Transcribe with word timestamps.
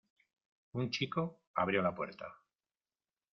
Un 0.73 0.89
chico 0.89 1.41
abrió 1.53 1.79
la 1.83 1.93
puerta. 1.93 2.25